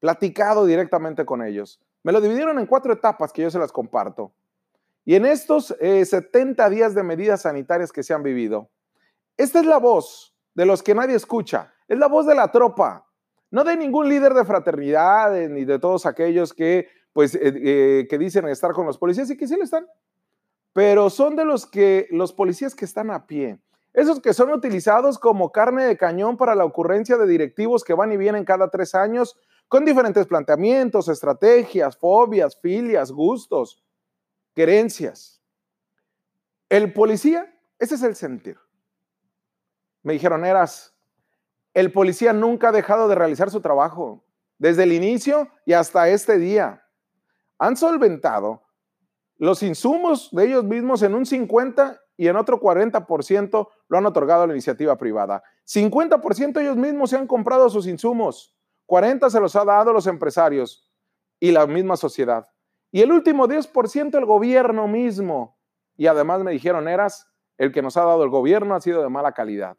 platicado 0.00 0.66
directamente 0.66 1.24
con 1.24 1.42
ellos. 1.42 1.80
Me 2.02 2.12
lo 2.12 2.20
dividieron 2.20 2.58
en 2.58 2.66
cuatro 2.66 2.92
etapas 2.92 3.32
que 3.32 3.42
yo 3.42 3.50
se 3.50 3.58
las 3.58 3.72
comparto. 3.72 4.32
Y 5.04 5.14
en 5.14 5.24
estos 5.24 5.74
70 5.78 6.66
eh, 6.66 6.70
días 6.70 6.94
de 6.94 7.02
medidas 7.02 7.42
sanitarias 7.42 7.92
que 7.92 8.02
se 8.02 8.12
han 8.12 8.22
vivido, 8.22 8.68
esta 9.36 9.60
es 9.60 9.66
la 9.66 9.78
voz 9.78 10.34
de 10.54 10.66
los 10.66 10.82
que 10.82 10.94
nadie 10.94 11.16
escucha, 11.16 11.72
es 11.86 11.98
la 11.98 12.08
voz 12.08 12.26
de 12.26 12.34
la 12.34 12.52
tropa, 12.52 13.06
no 13.50 13.64
de 13.64 13.76
ningún 13.76 14.08
líder 14.08 14.34
de 14.34 14.44
fraternidad 14.44 15.32
ni 15.48 15.64
de 15.64 15.78
todos 15.78 16.04
aquellos 16.04 16.52
que, 16.52 16.88
pues, 17.12 17.34
eh, 17.34 17.40
eh, 17.42 18.06
que 18.10 18.18
dicen 18.18 18.46
estar 18.48 18.72
con 18.72 18.84
los 18.84 18.98
policías 18.98 19.30
y 19.30 19.36
que 19.36 19.46
sí 19.46 19.56
lo 19.56 19.64
están, 19.64 19.86
pero 20.72 21.08
son 21.08 21.36
de 21.36 21.44
los 21.44 21.66
que 21.66 22.06
los 22.10 22.32
policías 22.32 22.74
que 22.74 22.84
están 22.84 23.10
a 23.10 23.26
pie, 23.26 23.58
esos 23.94 24.20
que 24.20 24.34
son 24.34 24.52
utilizados 24.52 25.18
como 25.18 25.50
carne 25.50 25.84
de 25.84 25.96
cañón 25.96 26.36
para 26.36 26.54
la 26.54 26.64
ocurrencia 26.64 27.16
de 27.16 27.26
directivos 27.26 27.82
que 27.82 27.94
van 27.94 28.12
y 28.12 28.16
vienen 28.16 28.44
cada 28.44 28.68
tres 28.68 28.94
años 28.94 29.38
con 29.68 29.84
diferentes 29.84 30.26
planteamientos, 30.26 31.08
estrategias, 31.08 31.96
fobias, 31.96 32.58
filias, 32.60 33.12
gustos, 33.12 33.82
querencias. 34.54 35.42
El 36.68 36.92
policía, 36.92 37.54
ese 37.78 37.94
es 37.94 38.02
el 38.02 38.16
sentir. 38.16 38.58
Me 40.02 40.14
dijeron, 40.14 40.44
eras, 40.44 40.94
el 41.74 41.92
policía 41.92 42.32
nunca 42.32 42.70
ha 42.70 42.72
dejado 42.72 43.08
de 43.08 43.14
realizar 43.14 43.50
su 43.50 43.60
trabajo, 43.60 44.24
desde 44.58 44.84
el 44.84 44.92
inicio 44.92 45.48
y 45.64 45.74
hasta 45.74 46.08
este 46.08 46.38
día. 46.38 46.84
Han 47.58 47.76
solventado 47.76 48.62
los 49.36 49.62
insumos 49.62 50.30
de 50.32 50.46
ellos 50.46 50.64
mismos 50.64 51.02
en 51.02 51.14
un 51.14 51.24
50 51.24 52.00
y 52.16 52.26
en 52.26 52.36
otro 52.36 52.60
40% 52.60 53.68
lo 53.88 53.98
han 53.98 54.06
otorgado 54.06 54.42
a 54.42 54.46
la 54.46 54.52
iniciativa 54.52 54.96
privada. 54.96 55.42
50% 55.66 56.60
ellos 56.60 56.76
mismos 56.76 57.10
se 57.10 57.16
han 57.16 57.26
comprado 57.26 57.70
sus 57.70 57.86
insumos. 57.86 58.57
40 58.88 59.28
se 59.28 59.38
los 59.38 59.54
ha 59.54 59.66
dado 59.66 59.92
los 59.92 60.06
empresarios 60.06 60.90
y 61.38 61.50
la 61.50 61.66
misma 61.66 61.98
sociedad. 61.98 62.48
Y 62.90 63.02
el 63.02 63.12
último 63.12 63.46
10% 63.46 64.16
el 64.16 64.24
gobierno 64.24 64.88
mismo. 64.88 65.58
Y 65.98 66.06
además 66.06 66.40
me 66.40 66.52
dijeron, 66.52 66.88
eras, 66.88 67.30
el 67.58 67.70
que 67.70 67.82
nos 67.82 67.98
ha 67.98 68.04
dado 68.04 68.24
el 68.24 68.30
gobierno 68.30 68.74
ha 68.74 68.80
sido 68.80 69.02
de 69.02 69.10
mala 69.10 69.32
calidad. 69.32 69.76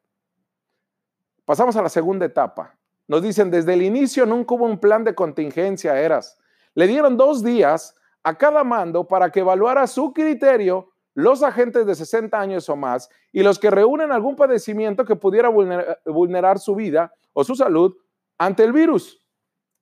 Pasamos 1.44 1.76
a 1.76 1.82
la 1.82 1.90
segunda 1.90 2.28
etapa. 2.28 2.78
Nos 3.08 3.24
dicen, 3.24 3.50
desde 3.50 3.74
el 3.74 3.82
inicio 3.82 4.28
nunca 4.28 4.54
hubo 4.54 4.66
un 4.66 4.80
plan 4.80 5.04
de 5.04 5.16
contingencia, 5.16 6.00
eras. 6.00 6.38
Le 6.76 6.86
dieron 6.86 7.18
dos 7.18 7.44
días 7.44 7.96
a 8.22 8.38
cada 8.38 8.64
mando 8.64 9.08
para 9.08 9.32
que 9.32 9.40
evaluara 9.40 9.88
su 9.88 10.14
criterio 10.14 10.92
los 11.16 11.42
agentes 11.42 11.88
de 11.88 11.96
60 11.96 12.40
años 12.40 12.70
o 12.70 12.76
más 12.76 13.10
y 13.32 13.42
los 13.42 13.58
que 13.58 13.72
reúnen 13.72 14.12
algún 14.12 14.36
padecimiento 14.36 15.04
que 15.04 15.16
pudiera 15.16 15.50
vulnerar 15.50 16.60
su 16.60 16.76
vida 16.76 17.12
o 17.34 17.44
su 17.44 17.56
salud 17.56 17.96
ante 18.40 18.64
el 18.64 18.74
virus. 18.74 19.24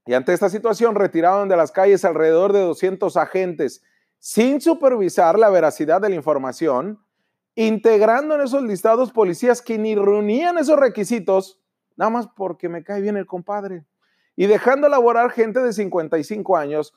Y 0.05 0.13
ante 0.13 0.33
esta 0.33 0.49
situación 0.49 0.95
retiraron 0.95 1.47
de 1.47 1.55
las 1.55 1.71
calles 1.71 2.03
alrededor 2.03 2.51
de 2.51 2.61
200 2.61 3.15
agentes 3.15 3.81
sin 4.19 4.59
supervisar 4.59 5.37
la 5.37 5.49
veracidad 5.49 6.01
de 6.01 6.09
la 6.09 6.15
información, 6.15 6.99
integrando 7.55 8.35
en 8.35 8.41
esos 8.41 8.63
listados 8.63 9.11
policías 9.11 9.61
que 9.61 9.77
ni 9.77 9.95
reunían 9.95 10.57
esos 10.57 10.79
requisitos, 10.79 11.61
nada 11.95 12.09
más 12.09 12.27
porque 12.35 12.67
me 12.67 12.83
cae 12.83 13.01
bien 13.01 13.15
el 13.15 13.27
compadre, 13.27 13.85
y 14.35 14.47
dejando 14.47 14.89
laborar 14.89 15.31
gente 15.31 15.61
de 15.61 15.71
55 15.71 16.57
años 16.57 16.93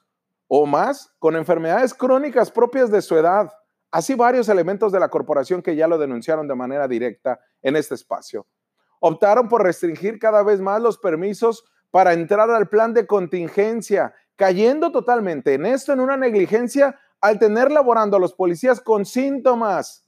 o 0.48 0.66
más 0.66 1.14
con 1.18 1.36
enfermedades 1.36 1.94
crónicas 1.94 2.50
propias 2.50 2.90
de 2.90 3.02
su 3.02 3.16
edad. 3.16 3.52
Así 3.90 4.14
varios 4.14 4.48
elementos 4.48 4.92
de 4.92 5.00
la 5.00 5.08
corporación 5.08 5.62
que 5.62 5.76
ya 5.76 5.88
lo 5.88 5.98
denunciaron 5.98 6.46
de 6.48 6.54
manera 6.54 6.88
directa 6.88 7.40
en 7.60 7.76
este 7.76 7.94
espacio 7.94 8.46
optaron 9.00 9.48
por 9.48 9.64
restringir 9.64 10.18
cada 10.18 10.42
vez 10.42 10.60
más 10.60 10.80
los 10.80 10.98
permisos 10.98 11.64
para 11.90 12.12
entrar 12.12 12.50
al 12.50 12.68
plan 12.68 12.94
de 12.94 13.06
contingencia, 13.06 14.14
cayendo 14.36 14.92
totalmente 14.92 15.54
en 15.54 15.66
esto, 15.66 15.92
en 15.92 16.00
una 16.00 16.16
negligencia 16.16 16.98
al 17.20 17.38
tener 17.38 17.70
laborando 17.72 18.16
a 18.16 18.20
los 18.20 18.32
policías 18.32 18.80
con 18.80 19.04
síntomas. 19.04 20.06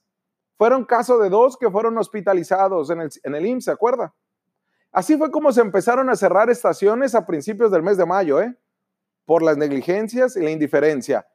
Fueron 0.57 0.85
caso 0.85 1.19
de 1.19 1.29
dos 1.29 1.57
que 1.57 1.71
fueron 1.71 1.99
hospitalizados 1.99 2.91
en 2.91 3.01
el, 3.01 3.11
en 3.25 3.35
el 3.35 3.47
IMSS, 3.47 3.65
¿se 3.65 3.71
acuerda? 3.73 4.15
Así 4.93 5.17
fue 5.17 5.31
como 5.31 5.53
se 5.53 5.61
empezaron 5.61 6.09
a 6.11 6.17
cerrar 6.17 6.51
estaciones 6.51 7.15
a 7.15 7.27
principios 7.27 7.71
del 7.71 7.83
mes 7.83 7.97
de 7.97 8.07
mayo, 8.07 8.41
¿eh? 8.41 8.57
Por 9.25 9.43
las 9.43 9.57
negligencias 9.57 10.37
y 10.37 10.41
la 10.41 10.51
indiferencia. 10.51 11.27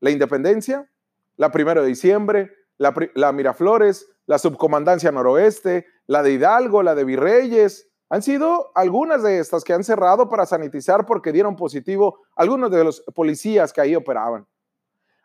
La 0.00 0.10
independencia, 0.10 0.88
la 1.36 1.50
primero 1.50 1.82
de 1.82 1.88
diciembre, 1.88 2.52
la, 2.78 2.94
la 3.14 3.32
Miraflores, 3.32 4.08
la 4.32 4.38
subcomandancia 4.38 5.12
noroeste, 5.12 5.84
la 6.06 6.22
de 6.22 6.32
Hidalgo, 6.32 6.82
la 6.82 6.94
de 6.94 7.04
Virreyes. 7.04 7.90
Han 8.08 8.22
sido 8.22 8.72
algunas 8.74 9.22
de 9.22 9.38
estas 9.38 9.62
que 9.62 9.74
han 9.74 9.84
cerrado 9.84 10.30
para 10.30 10.46
sanitizar 10.46 11.04
porque 11.04 11.32
dieron 11.32 11.54
positivo 11.54 12.20
algunos 12.34 12.70
de 12.70 12.82
los 12.82 13.02
policías 13.14 13.74
que 13.74 13.82
ahí 13.82 13.94
operaban. 13.94 14.46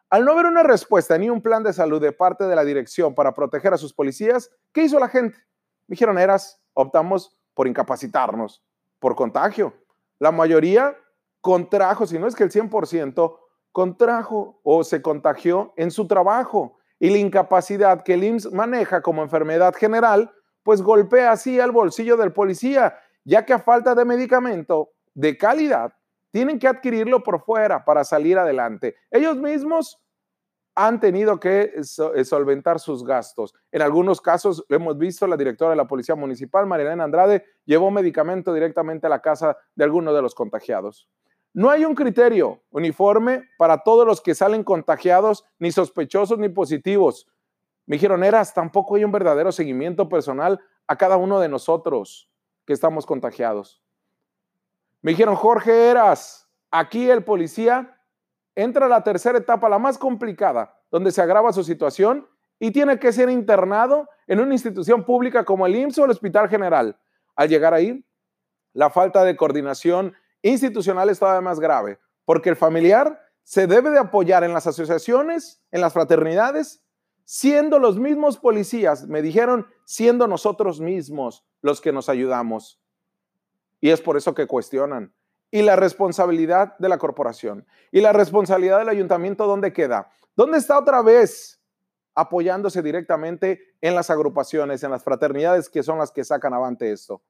Al 0.10 0.26
no 0.26 0.34
haber 0.34 0.48
una 0.48 0.62
respuesta 0.62 1.18
ni 1.18 1.30
un 1.30 1.42
plan 1.42 1.64
de 1.64 1.72
salud 1.72 2.02
de 2.02 2.12
parte 2.12 2.44
de 2.44 2.54
la 2.54 2.66
dirección 2.66 3.16
para 3.16 3.34
proteger 3.34 3.74
a 3.74 3.78
sus 3.78 3.94
policías, 3.94 4.52
¿qué 4.74 4.84
hizo 4.84 5.00
la 5.00 5.08
gente? 5.08 5.38
dijeron, 5.88 6.20
eras, 6.20 6.62
optamos 6.74 7.40
por 7.54 7.66
incapacitarnos, 7.66 8.62
por 9.00 9.16
contagio. 9.16 9.74
La 10.20 10.34
mayoría 10.34 10.98
contrajo, 11.40 12.06
si 12.06 12.20
no 12.20 12.28
es 12.28 12.36
que 12.36 12.44
el 12.44 12.52
100%, 12.52 13.38
contrajo 13.72 14.60
o 14.64 14.84
se 14.84 15.02
contagió 15.02 15.74
en 15.78 15.92
su 15.92 16.08
trabajo 16.08 16.78
y 17.00 17.10
la 17.10 17.18
incapacidad 17.18 18.04
que 18.04 18.16
el 18.16 18.24
IMSS 18.24 18.52
maneja 18.52 19.02
como 19.02 19.22
enfermedad 19.22 19.74
general, 19.76 20.32
pues 20.64 20.82
golpea 20.82 21.32
así 21.32 21.60
al 21.60 21.72
bolsillo 21.72 22.18
del 22.18 22.34
policía, 22.34 22.98
ya 23.24 23.46
que 23.46 23.54
a 23.54 23.60
falta 23.60 23.96
de 23.96 24.06
medicamento 24.06 24.92
de 25.14 25.38
calidad, 25.38 25.94
tienen 26.32 26.60
que 26.60 26.68
adquirirlo 26.68 27.24
por 27.24 27.42
fuera 27.42 27.84
para 27.86 28.04
salir 28.04 28.38
adelante. 28.38 28.96
Ellos 29.10 29.38
mismos 29.38 30.02
han 30.76 31.00
tenido 31.00 31.40
que 31.40 31.74
eh, 31.76 32.24
solventar 32.24 32.80
sus 32.80 33.04
gastos. 33.04 33.56
En 33.72 33.82
algunos 33.82 34.22
casos, 34.22 34.64
lo 34.70 34.76
hemos 34.76 34.98
visto, 34.98 35.26
la 35.26 35.36
directora 35.36 35.72
de 35.72 35.78
la 35.78 35.88
Policía 35.88 36.14
Municipal, 36.14 36.68
Marilena 36.68 37.04
Andrade, 37.04 37.46
llevó 37.66 37.90
medicamento 37.90 38.54
directamente 38.54 39.08
a 39.08 39.10
la 39.10 39.20
casa 39.20 39.58
de 39.74 39.84
algunos 39.84 40.14
de 40.14 40.22
los 40.22 40.36
contagiados. 40.36 41.10
No 41.58 41.72
hay 41.72 41.86
un 41.86 41.96
criterio 41.96 42.62
uniforme 42.70 43.50
para 43.58 43.80
todos 43.80 44.06
los 44.06 44.22
que 44.22 44.36
salen 44.36 44.64
contagiados, 44.64 45.44
ni 45.58 45.72
sospechosos 45.72 46.38
ni 46.38 46.50
positivos. 46.50 47.28
Me 47.88 47.96
dijeron, 47.96 48.24
Eras, 48.24 48.54
tampoco 48.54 48.96
hay 48.96 49.04
un 49.04 49.12
verdadero 49.12 49.52
seguimiento 49.52 50.08
personal 50.08 50.60
a 50.86 50.96
cada 50.98 51.18
uno 51.18 51.40
de 51.40 51.50
nosotros 51.50 52.30
que 52.64 52.74
estamos 52.74 53.08
contagiados. 53.08 53.82
Me 55.02 55.14
dijeron, 55.14 55.36
Jorge 55.36 55.90
Eras, 55.90 56.48
aquí 56.70 57.10
el 57.10 57.24
policía 57.24 58.04
entra 58.54 58.86
a 58.86 58.90
la 58.90 59.04
tercera 59.04 59.40
etapa, 59.40 59.68
la 59.68 59.80
más 59.80 59.98
complicada, 59.98 60.80
donde 60.92 61.12
se 61.12 61.24
agrava 61.24 61.52
su 61.54 61.64
situación 61.64 62.28
y 62.60 62.70
tiene 62.70 63.00
que 63.00 63.12
ser 63.12 63.32
internado 63.32 64.08
en 64.28 64.42
una 64.42 64.54
institución 64.54 65.04
pública 65.04 65.44
como 65.44 65.66
el 65.66 65.76
IMSS 65.76 65.98
o 65.98 66.06
el 66.06 66.12
Hospital 66.12 66.50
General. 66.50 67.00
Al 67.36 67.50
llegar 67.50 67.74
ahí, 67.74 68.06
la 68.74 68.92
falta 68.92 69.24
de 69.24 69.36
coordinación 69.36 70.14
institucional 70.50 71.10
es 71.10 71.20
todavía 71.20 71.42
más 71.42 71.60
grave, 71.60 72.00
porque 72.26 72.50
el 72.50 72.56
familiar 72.56 73.22
se 73.44 73.68
debe 73.68 73.90
de 73.92 74.00
apoyar 74.00 74.44
en 74.44 74.54
las 74.54 74.68
asociaciones, 74.68 75.62
en 75.72 75.82
las 75.82 75.94
fraternidades, 75.94 76.84
siendo 77.24 77.80
los 77.80 78.00
mismos 78.00 78.38
policías, 78.38 79.08
me 79.08 79.22
dijeron, 79.22 79.68
siendo 79.86 80.28
nosotros 80.28 80.80
mismos 80.80 81.46
los 81.62 81.82
que 81.82 81.92
nos 81.92 82.10
ayudamos. 82.10 82.82
Y 83.82 83.90
es 83.90 84.02
por 84.02 84.18
eso 84.18 84.34
que 84.34 84.48
cuestionan. 84.48 85.14
Y 85.52 85.62
la 85.62 85.76
responsabilidad 85.76 86.78
de 86.78 86.90
la 86.90 86.98
corporación 86.98 87.66
y 87.92 88.02
la 88.02 88.14
responsabilidad 88.14 88.80
del 88.80 88.90
ayuntamiento, 88.90 89.48
¿dónde 89.48 89.74
queda? 89.74 90.10
¿Dónde 90.36 90.58
está 90.58 90.78
otra 90.78 91.02
vez 91.02 91.62
apoyándose 92.16 92.82
directamente 92.82 93.62
en 93.82 93.96
las 93.96 94.10
agrupaciones, 94.10 94.84
en 94.84 94.92
las 94.92 95.04
fraternidades 95.04 95.70
que 95.70 95.84
son 95.84 96.00
las 96.00 96.12
que 96.12 96.24
sacan 96.24 96.54
avante 96.54 96.92
esto? 96.92 97.22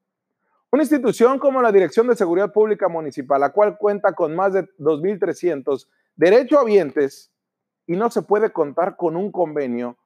Una 0.69 0.83
institución 0.83 1.39
como 1.39 1.61
la 1.61 1.71
Dirección 1.71 2.07
de 2.07 2.15
Seguridad 2.15 2.51
Pública 2.51 2.89
Municipal, 2.89 3.39
la 3.39 3.51
cual 3.51 3.77
cuenta 3.77 4.11
con 4.13 4.35
más 4.35 4.51
de 4.51 4.63
2.300 4.77 5.87
derechohabientes 6.17 7.31
y 7.85 7.95
no 7.95 8.11
se 8.11 8.21
puede 8.21 8.51
contar 8.51 8.97
con 8.97 9.15
un 9.15 9.31
convenio 9.31 9.97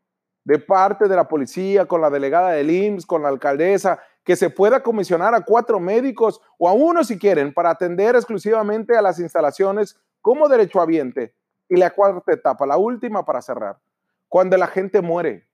de 0.44 0.60
parte 0.60 1.08
de 1.08 1.16
la 1.16 1.28
policía, 1.28 1.88
con 1.88 2.02
la 2.02 2.12
delegada 2.12 2.52
del 2.52 2.70
IMSS, 2.70 3.08
con 3.08 3.24
la 3.24 3.30
alcaldesa, 3.30 4.00
que 4.24 4.36
se 4.36 4.52
pueda 4.52 4.84
comisionar 4.84 5.34
a 5.34 5.42
cuatro 5.42 5.80
médicos 5.80 6.42
o 6.60 6.70
a 6.70 6.74
uno 6.74 7.04
si 7.04 7.18
quieren 7.18 7.54
para 7.54 7.72
atender 7.72 8.16
exclusivamente 8.16 8.96
a 8.96 9.02
las 9.02 9.20
instalaciones 9.20 10.00
como 10.22 10.48
derechohabiente. 10.48 11.34
Y 11.70 11.78
la 11.78 11.90
cuarta 11.90 12.34
etapa, 12.34 12.68
la 12.68 12.78
última 12.78 13.26
para 13.26 13.42
cerrar, 13.42 13.80
cuando 14.28 14.58
la 14.58 14.68
gente 14.68 15.02
muere, 15.02 15.48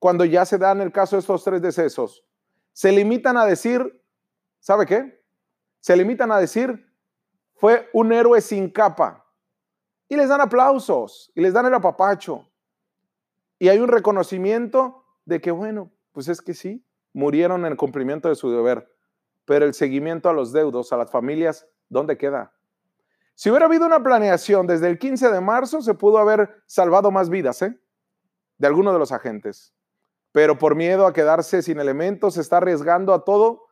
cuando 0.00 0.24
ya 0.24 0.44
se 0.44 0.58
dan 0.58 0.80
el 0.80 0.90
caso 0.90 1.14
de 1.14 1.20
estos 1.20 1.44
tres 1.44 1.62
decesos, 1.62 2.24
se 2.72 2.90
limitan 2.90 3.36
a 3.36 3.44
decir 3.44 3.99
¿Sabe 4.60 4.86
qué? 4.86 5.24
Se 5.80 5.96
limitan 5.96 6.30
a 6.30 6.38
decir, 6.38 6.86
fue 7.54 7.88
un 7.92 8.12
héroe 8.12 8.40
sin 8.40 8.70
capa. 8.70 9.26
Y 10.08 10.16
les 10.16 10.28
dan 10.28 10.40
aplausos 10.40 11.32
y 11.34 11.40
les 11.40 11.52
dan 11.52 11.66
el 11.66 11.74
apapacho. 11.74 12.50
Y 13.58 13.68
hay 13.68 13.78
un 13.78 13.88
reconocimiento 13.88 15.04
de 15.24 15.40
que, 15.40 15.50
bueno, 15.50 15.92
pues 16.12 16.28
es 16.28 16.40
que 16.40 16.54
sí, 16.54 16.84
murieron 17.12 17.60
en 17.64 17.72
el 17.72 17.76
cumplimiento 17.76 18.28
de 18.28 18.34
su 18.34 18.50
deber. 18.50 18.88
pero 19.46 19.64
el 19.64 19.74
seguimiento 19.74 20.28
a 20.28 20.32
los 20.32 20.52
deudos, 20.52 20.92
a 20.92 20.96
las 20.96 21.10
familias, 21.10 21.66
¿dónde 21.88 22.16
queda? 22.16 22.54
Si 23.34 23.50
hubiera 23.50 23.66
habido 23.66 23.84
una 23.84 24.00
planeación 24.00 24.68
desde 24.68 24.86
el 24.86 24.98
15 24.98 25.30
de 25.30 25.40
marzo, 25.40 25.82
se 25.82 25.94
pudo 25.94 26.18
haber 26.18 26.62
salvado 26.66 27.10
más 27.10 27.30
vidas, 27.30 27.62
¿eh? 27.62 27.80
De 28.58 28.66
algunos 28.68 28.92
de 28.92 29.00
los 29.00 29.10
agentes. 29.10 29.74
Pero 30.30 30.56
por 30.56 30.76
miedo 30.76 31.04
a 31.04 31.12
quedarse 31.12 31.62
sin 31.62 31.80
elementos, 31.80 32.34
se 32.34 32.42
está 32.42 32.58
arriesgando 32.58 33.12
a 33.12 33.24
todo 33.24 33.69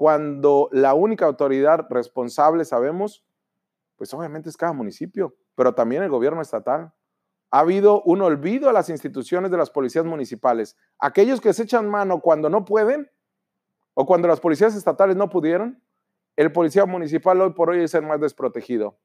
cuando 0.00 0.70
la 0.72 0.94
única 0.94 1.26
autoridad 1.26 1.86
responsable, 1.90 2.64
sabemos, 2.64 3.22
pues 3.96 4.14
obviamente 4.14 4.48
es 4.48 4.56
cada 4.56 4.72
municipio, 4.72 5.36
pero 5.54 5.74
también 5.74 6.02
el 6.02 6.08
gobierno 6.08 6.40
estatal. 6.40 6.94
Ha 7.50 7.58
habido 7.58 8.00
un 8.04 8.22
olvido 8.22 8.70
a 8.70 8.72
las 8.72 8.88
instituciones 8.88 9.50
de 9.50 9.58
las 9.58 9.68
policías 9.68 10.06
municipales. 10.06 10.74
Aquellos 10.98 11.42
que 11.42 11.52
se 11.52 11.64
echan 11.64 11.86
mano 11.86 12.22
cuando 12.22 12.48
no 12.48 12.64
pueden, 12.64 13.10
o 13.92 14.06
cuando 14.06 14.26
las 14.26 14.40
policías 14.40 14.74
estatales 14.74 15.16
no 15.16 15.28
pudieron, 15.28 15.82
el 16.34 16.50
policía 16.50 16.86
municipal 16.86 17.38
hoy 17.42 17.50
por 17.50 17.68
hoy 17.68 17.82
es 17.82 17.92
el 17.92 18.06
más 18.06 18.22
desprotegido. 18.22 18.96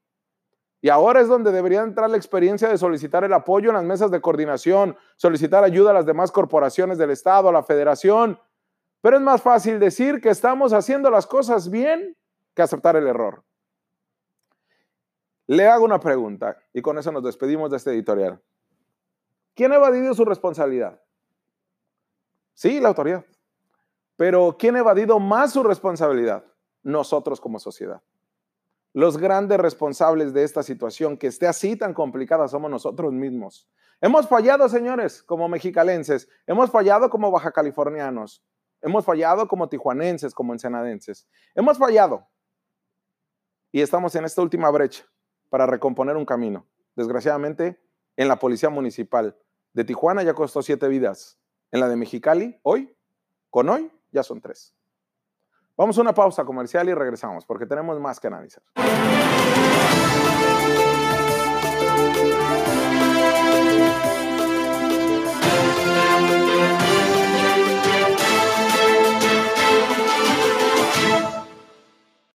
Y 0.79 0.87
ahora 0.87 1.19
es 1.19 1.27
donde 1.27 1.51
debería 1.51 1.81
entrar 1.81 2.09
la 2.09 2.15
experiencia 2.15 2.69
de 2.69 2.77
solicitar 2.77 3.25
el 3.25 3.33
apoyo 3.33 3.67
en 3.67 3.75
las 3.75 3.83
mesas 3.83 4.11
de 4.11 4.21
coordinación, 4.21 4.95
solicitar 5.17 5.65
ayuda 5.65 5.91
a 5.91 5.93
las 5.93 6.05
demás 6.05 6.31
corporaciones 6.31 6.97
del 6.97 7.09
Estado, 7.09 7.49
a 7.49 7.51
la 7.51 7.63
federación. 7.63 8.39
Pero 9.05 9.17
es 9.17 9.21
más 9.21 9.43
fácil 9.43 9.79
decir 9.79 10.19
que 10.19 10.29
estamos 10.29 10.73
haciendo 10.73 11.11
las 11.11 11.27
cosas 11.27 11.69
bien 11.69 12.17
que 12.55 12.63
aceptar 12.63 12.95
el 12.95 13.05
error. 13.05 13.43
Le 15.45 15.67
hago 15.67 15.85
una 15.85 15.99
pregunta 15.99 16.57
y 16.73 16.81
con 16.81 16.97
eso 16.97 17.11
nos 17.11 17.23
despedimos 17.23 17.69
de 17.69 17.77
este 17.77 17.91
editorial. 17.91 18.41
¿Quién 19.53 19.71
ha 19.71 19.75
evadido 19.75 20.11
su 20.15 20.25
responsabilidad? 20.25 20.99
Sí, 22.55 22.79
la 22.79 22.87
autoridad. 22.87 23.23
Pero 24.15 24.55
¿quién 24.57 24.75
ha 24.75 24.79
evadido 24.79 25.19
más 25.19 25.53
su 25.53 25.61
responsabilidad? 25.61 26.43
Nosotros 26.81 27.39
como 27.39 27.59
sociedad. 27.59 28.01
Los 28.91 29.19
grandes 29.19 29.59
responsables 29.59 30.33
de 30.33 30.41
esta 30.41 30.63
situación 30.63 31.15
que 31.15 31.27
esté 31.27 31.45
así 31.45 31.75
tan 31.75 31.93
complicada 31.93 32.47
somos 32.47 32.71
nosotros 32.71 33.13
mismos. 33.13 33.69
Hemos 34.01 34.27
fallado, 34.27 34.67
señores, 34.67 35.21
como 35.21 35.47
mexicalenses. 35.47 36.27
Hemos 36.47 36.71
fallado 36.71 37.11
como 37.11 37.29
baja 37.29 37.51
californianos. 37.51 38.43
Hemos 38.81 39.05
fallado 39.05 39.47
como 39.47 39.69
tijuanenses, 39.69 40.33
como 40.33 40.53
ensenadenses. 40.53 41.27
Hemos 41.55 41.77
fallado. 41.77 42.27
Y 43.71 43.81
estamos 43.81 44.15
en 44.15 44.25
esta 44.25 44.41
última 44.41 44.69
brecha 44.69 45.05
para 45.49 45.65
recomponer 45.65 46.15
un 46.15 46.25
camino. 46.25 46.67
Desgraciadamente, 46.95 47.81
en 48.15 48.27
la 48.27 48.39
policía 48.39 48.69
municipal 48.69 49.37
de 49.73 49.83
Tijuana 49.83 50.23
ya 50.23 50.33
costó 50.33 50.61
siete 50.61 50.87
vidas. 50.87 51.37
En 51.71 51.79
la 51.81 51.89
de 51.89 51.97
Mexicali, 51.97 52.59
hoy, 52.63 52.95
con 53.49 53.67
hoy, 53.67 53.91
ya 54.11 54.23
son 54.23 54.39
tres. 54.39 54.73
Vamos 55.75 55.97
a 55.97 56.01
una 56.01 56.13
pausa 56.13 56.45
comercial 56.45 56.87
y 56.87 56.93
regresamos 56.93 57.45
porque 57.45 57.65
tenemos 57.65 57.99
más 57.99 58.19
que 58.19 58.27
analizar. 58.27 58.63